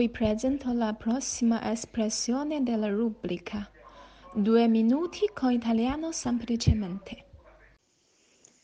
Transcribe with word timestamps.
cui 0.00 0.08
presento 0.08 0.72
la 0.72 0.94
prossima 0.94 1.70
espressione 1.70 2.62
della 2.62 2.88
rubrica. 2.88 3.70
Due 4.32 4.66
minuti 4.66 5.30
con 5.34 5.52
italiano 5.52 6.10
semplicemente. 6.10 7.26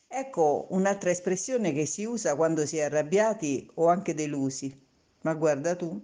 Ecco 0.08 0.66
un'altra 0.70 1.10
espressione 1.10 1.74
che 1.74 1.84
si 1.84 2.06
usa 2.06 2.36
quando 2.36 2.64
si 2.64 2.78
è 2.78 2.84
arrabbiati 2.84 3.70
o 3.74 3.88
anche 3.88 4.14
delusi. 4.14 4.74
Ma 5.24 5.34
guarda 5.34 5.76
tu. 5.76 6.02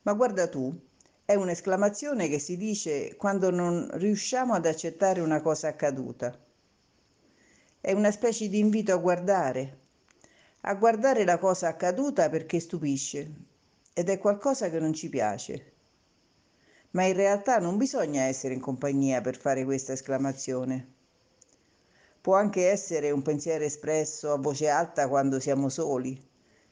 Ma 0.00 0.14
guarda 0.14 0.48
tu 0.48 0.74
è 1.26 1.34
un'esclamazione 1.34 2.26
che 2.30 2.38
si 2.38 2.56
dice 2.56 3.16
quando 3.16 3.50
non 3.50 3.86
riusciamo 3.92 4.54
ad 4.54 4.64
accettare 4.64 5.20
una 5.20 5.42
cosa 5.42 5.68
accaduta. 5.68 6.34
È 7.82 7.92
una 7.92 8.12
specie 8.12 8.48
di 8.48 8.60
invito 8.60 8.94
a 8.94 8.96
guardare, 8.96 9.78
a 10.62 10.74
guardare 10.74 11.26
la 11.26 11.36
cosa 11.36 11.68
accaduta 11.68 12.30
perché 12.30 12.60
stupisce 12.60 13.47
ed 13.98 14.10
è 14.10 14.18
qualcosa 14.20 14.70
che 14.70 14.78
non 14.78 14.92
ci 14.92 15.08
piace. 15.08 15.72
Ma 16.90 17.02
in 17.02 17.14
realtà 17.14 17.58
non 17.58 17.76
bisogna 17.76 18.22
essere 18.22 18.54
in 18.54 18.60
compagnia 18.60 19.20
per 19.20 19.36
fare 19.36 19.64
questa 19.64 19.92
esclamazione. 19.92 20.92
Può 22.20 22.36
anche 22.36 22.68
essere 22.70 23.10
un 23.10 23.22
pensiero 23.22 23.64
espresso 23.64 24.32
a 24.32 24.38
voce 24.38 24.68
alta 24.68 25.08
quando 25.08 25.40
siamo 25.40 25.68
soli, 25.68 26.24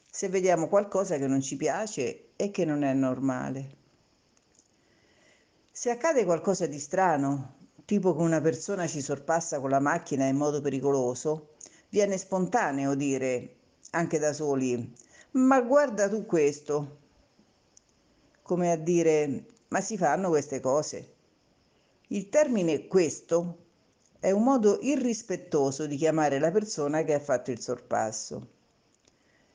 se 0.09 0.29
vediamo 0.29 0.69
qualcosa 0.69 1.19
che 1.19 1.27
non 1.27 1.41
ci 1.41 1.57
piace 1.57 2.29
e 2.37 2.53
che 2.53 2.65
non 2.65 2.85
è 2.85 2.93
normale. 2.93 3.77
Se 5.73 5.91
accade 5.91 6.25
qualcosa 6.25 6.69
di 6.69 6.79
strano, 6.79 7.57
tipo 7.85 8.15
che 8.15 8.23
una 8.23 8.41
persona 8.41 8.87
ci 8.87 9.03
sorpassa 9.03 9.59
con 9.59 9.71
la 9.71 9.81
macchina 9.81 10.27
in 10.27 10.37
modo 10.37 10.61
pericoloso, 10.61 11.55
viene 11.89 12.19
spontaneo 12.19 12.95
dire, 12.95 13.57
anche 13.91 14.21
da 14.21 14.33
soli, 14.33 14.95
ma 15.33 15.61
guarda 15.61 16.09
tu 16.09 16.25
questo, 16.25 17.05
come 18.47 18.71
a 18.71 18.77
dire, 18.77 19.45
ma 19.69 19.81
si 19.81 19.99
fanno 19.99 20.29
queste 20.29 20.61
cose. 20.61 21.15
Il 22.09 22.29
termine 22.29 22.87
questo 22.87 23.65
è 24.21 24.31
un 24.31 24.45
modo 24.45 24.79
irrispettoso 24.81 25.87
di 25.87 25.97
chiamare 25.97 26.39
la 26.39 26.53
persona 26.53 27.03
che 27.03 27.15
ha 27.15 27.19
fatto 27.19 27.51
il 27.51 27.61
sorpasso. 27.61 28.55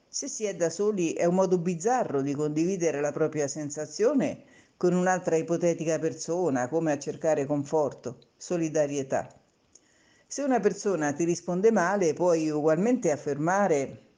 Se 0.10 0.28
si 0.28 0.44
è 0.44 0.54
da 0.56 0.70
soli 0.70 1.14
è 1.14 1.24
un 1.24 1.36
modo 1.36 1.58
bizzarro 1.58 2.22
di 2.22 2.36
condividere 2.36 3.00
la 3.00 3.14
propria 3.14 3.48
sensazione 3.48 4.44
con 4.76 4.94
un'altra 4.94 5.38
ipotetica 5.38 5.98
persona, 5.98 6.68
come 6.68 6.92
a 6.92 7.00
cercare 7.00 7.46
conforto, 7.46 8.18
solidarietà. 8.36 9.34
Se 10.28 10.42
una 10.42 10.60
persona 10.60 11.14
ti 11.14 11.24
risponde 11.24 11.72
male, 11.72 12.14
puoi 12.14 12.50
ugualmente 12.50 13.10
affermare 13.10 14.10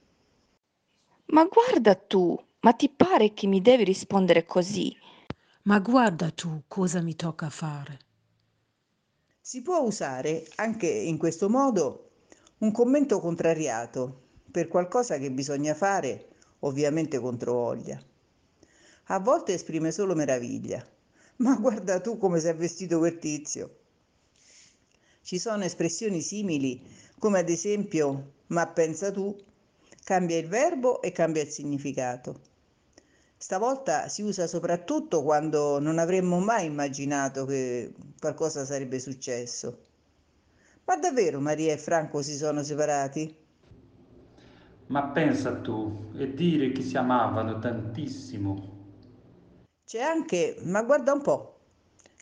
Ma 1.25 1.45
guarda 1.45 1.94
tu, 1.95 2.40
ma 2.64 2.72
ti 2.72 2.88
pare 2.89 3.33
che 3.33 3.45
mi 3.45 3.61
devi 3.61 3.83
rispondere 3.83 4.45
così? 4.45 4.95
Ma 5.64 5.80
guarda 5.80 6.31
tu 6.31 6.64
cosa 6.66 7.02
mi 7.02 7.14
tocca 7.14 7.50
fare. 7.50 8.00
Si 9.42 9.61
può 9.61 9.81
usare 9.81 10.47
anche 10.56 10.88
in 10.88 11.17
questo 11.17 11.50
modo 11.50 12.11
un 12.59 12.72
commento 12.72 13.19
contrariato 13.19 14.22
per 14.50 14.69
qualcosa 14.69 15.17
che 15.17 15.30
bisogna 15.30 15.73
fare, 15.73 16.30
ovviamente 16.59 17.19
contro 17.19 17.52
voglia. 17.52 18.02
A 19.08 19.19
volte 19.19 19.53
esprime 19.53 19.91
solo 19.91 20.16
meraviglia. 20.16 20.88
Ma 21.38 21.56
guarda 21.58 22.00
tu 22.00 22.17
come 22.17 22.39
sei 22.39 22.53
vestito 22.53 22.97
quel 23.00 23.19
tizio. 23.19 23.80
Ci 25.22 25.38
sono 25.38 25.66
espressioni 25.66 26.22
simili, 26.22 26.81
come 27.19 27.39
ad 27.39 27.50
esempio 27.50 28.36
ma 28.47 28.66
pensa 28.67 29.11
tu, 29.11 29.36
cambia 30.06 30.38
il 30.38 30.47
verbo 30.47 31.02
e 31.02 31.11
cambia 31.11 31.41
il 31.41 31.50
significato. 31.50 32.52
Stavolta 33.44 34.08
si 34.08 34.22
usa 34.22 34.47
soprattutto 34.47 35.22
quando 35.22 35.77
non 35.77 35.97
avremmo 35.97 36.39
mai 36.39 36.66
immaginato 36.66 37.44
che 37.44 37.94
qualcosa 38.17 38.63
sarebbe 38.63 39.02
successo. 39.02 39.80
Ma 40.85 40.95
davvero 40.95 41.41
Maria 41.41 41.73
e 41.73 41.78
Franco 41.78 42.22
si 42.22 42.38
sono 42.38 42.63
separati? 42.63 43.35
Ma 44.88 45.07
pensa 45.07 45.59
tu, 45.59 46.06
e 46.16 46.34
dire 46.34 46.72
che 46.72 46.81
si 46.84 46.95
amavano 46.95 47.59
tantissimo. 47.59 48.72
C'è 49.85 50.00
anche, 50.00 50.56
ma 50.62 50.81
guarda 50.84 51.12
un 51.12 51.22
po', 51.22 51.59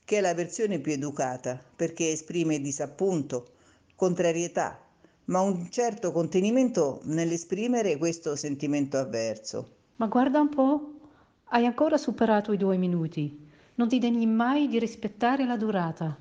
che 0.03 0.17
è 0.17 0.21
la 0.21 0.33
versione 0.33 0.79
più 0.79 0.91
educata, 0.91 1.63
perché 1.75 2.09
esprime 2.09 2.59
disappunto, 2.59 3.51
contrarietà, 3.95 4.83
ma 5.25 5.41
un 5.41 5.69
certo 5.69 6.11
contenimento 6.11 7.01
nell'esprimere 7.03 7.97
questo 7.97 8.35
sentimento 8.35 8.97
avverso. 8.97 9.75
Ma 9.97 10.07
guarda 10.07 10.39
un 10.39 10.49
po', 10.49 10.90
hai 11.53 11.65
ancora 11.65 11.97
superato 11.97 12.53
i 12.53 12.57
due 12.57 12.77
minuti. 12.77 13.49
Non 13.75 13.89
ti 13.89 13.99
degni 13.99 14.25
mai 14.25 14.67
di 14.67 14.79
rispettare 14.79 15.45
la 15.45 15.57
durata. 15.57 16.17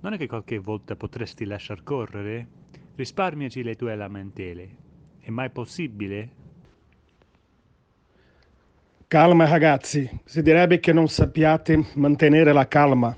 Non 0.00 0.12
è 0.12 0.18
che 0.18 0.26
qualche 0.26 0.58
volta 0.58 0.94
potresti 0.94 1.44
lasciar 1.46 1.82
correre? 1.82 2.46
Risparmiaci 2.94 3.62
le 3.62 3.76
tue 3.76 3.96
lamentele. 3.96 4.76
È 5.20 5.30
mai 5.30 5.48
possibile? 5.50 6.30
Calma 9.06 9.48
ragazzi, 9.48 10.08
si 10.24 10.42
direbbe 10.42 10.80
che 10.80 10.92
non 10.92 11.08
sappiate 11.08 11.86
mantenere 11.94 12.52
la 12.52 12.68
calma. 12.68 13.16